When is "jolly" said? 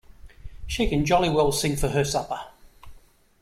1.05-1.29